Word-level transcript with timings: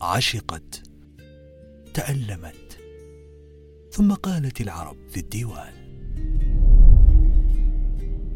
عشقت 0.00 0.82
تألمت. 1.94 2.78
ثم 3.90 4.12
قالت 4.14 4.60
العرب 4.60 4.96
في 5.10 5.20
الديوان 5.20 5.72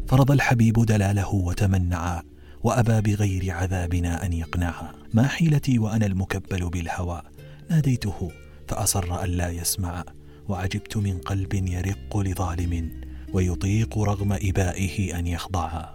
فرض 0.07 0.31
الحبيب 0.31 0.85
دلاله 0.85 1.35
وتمنعا 1.35 2.23
وأبى 2.63 3.01
بغير 3.01 3.51
عذابنا 3.51 4.25
أن 4.25 4.33
يقنعا 4.33 4.91
ما 5.13 5.27
حيلتي 5.27 5.79
وأنا 5.79 6.05
المكبل 6.05 6.69
بالهوى 6.69 7.21
ناديته 7.69 8.31
فأصر 8.67 9.23
ألا 9.23 9.49
يسمع 9.49 10.03
وعجبت 10.47 10.97
من 10.97 11.17
قلب 11.17 11.53
يرق 11.53 12.17
لظالم 12.17 13.01
ويطيق 13.33 13.97
رغم 13.97 14.33
إبائه 14.33 15.19
أن 15.19 15.27
يخضع. 15.27 15.89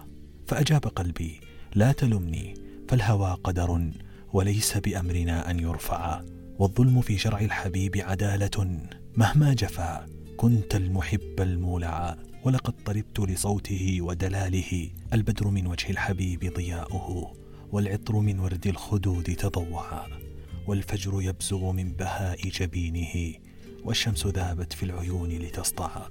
فأجاب 0.47 0.87
قلبي 0.87 1.41
لا 1.75 1.93
تلمني 1.93 2.55
فالهوى 2.89 3.39
قدر 3.45 3.91
وليس 4.37 4.77
بأمرنا 4.77 5.51
أن 5.51 5.61
يرفع. 5.61 6.23
والظلم 6.59 7.01
في 7.01 7.19
شرع 7.19 7.41
الحبيب 7.41 7.97
عدالة. 7.97 8.81
مهما 9.17 9.55
جفا 9.55 10.07
كنت 10.37 10.75
المحب 10.75 11.41
المولع. 11.41 12.17
ولقد 12.45 12.73
طربت 12.73 13.21
لصوته 13.21 13.99
ودلاله. 14.01 14.91
البدر 15.13 15.49
من 15.49 15.67
وجه 15.67 15.91
الحبيب 15.91 16.53
ضياؤه. 16.55 17.33
والعطر 17.73 18.17
من 18.17 18.39
ورد 18.39 18.67
الخدود 18.67 19.25
تضوعا 19.25 20.07
والفجر 20.67 21.23
يبزغ 21.23 21.73
من 21.73 21.93
بهاء 21.93 22.49
جبينه. 22.49 23.35
والشمس 23.85 24.27
ذابت 24.27 24.73
في 24.73 24.83
العيون 24.83 25.29
لتسطع 25.29 26.09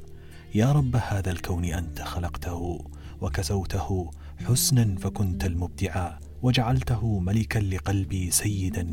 يا 0.56 0.72
رب 0.72 0.96
هذا 0.96 1.32
الكون 1.32 1.66
أنت 1.66 2.02
خلقته 2.02 2.86
وكسوته 3.22 4.12
حسنا 4.46 4.96
فكنت 5.00 5.46
المبدعا 5.46 6.25
وجعلته 6.42 7.20
ملكا 7.20 7.60
لقلبي 7.60 8.32
سيدا 8.32 8.88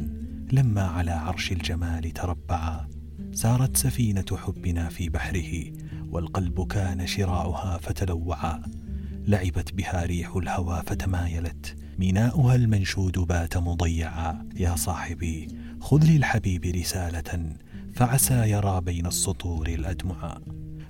لما 0.52 0.82
على 0.82 1.10
عرش 1.10 1.52
الجمال 1.52 2.10
تربعا 2.10 2.88
سارت 3.32 3.76
سفينة 3.76 4.24
حبنا 4.32 4.88
في 4.88 5.08
بحره 5.08 5.72
والقلب 6.10 6.66
كان 6.66 7.06
شراعها 7.06 7.78
فتلوعا 7.78 8.62
لعبت 9.26 9.74
بها 9.74 10.06
ريح 10.06 10.36
الهوى 10.36 10.82
فتمايلت. 10.86 11.76
ميناؤها 11.98 12.54
المنشود 12.54 13.18
بات 13.18 13.56
مضيعا. 13.56 14.48
يا 14.56 14.76
صاحبي 14.76 15.48
خذ 15.80 16.04
للحبيب 16.04 16.64
رسالة 16.64 17.56
فعسى 17.94 18.50
يرى 18.50 18.80
بين 18.80 19.06
السطور 19.06 19.68
الأدمعا 19.68 20.38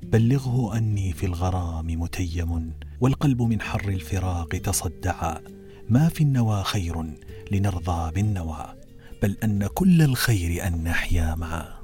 بلغه 0.03 0.79
أني 0.79 1.13
في 1.13 1.27
الغرام 1.27 1.87
متيم 1.87 2.73
والقلب 3.01 3.43
من 3.43 3.61
حر 3.61 3.89
الفراق 3.89 4.48
تصدعا 4.48 5.41
ما 5.93 6.09
في 6.09 6.21
النوى 6.21 6.65
خير 6.65 7.05
لنرضى 7.51 8.12
بالنوى 8.12 8.75
بل 9.23 9.37
أن 9.45 9.67
كل 9.67 10.03
الخير 10.03 10.67
أن 10.67 10.85
نحيا 10.85 11.35
معا. 11.35 11.82